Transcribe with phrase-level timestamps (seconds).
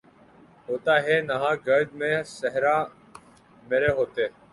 [0.67, 2.75] ہوتا ہے نہاں گرد میں صحرا
[3.67, 4.23] مرے ہوتے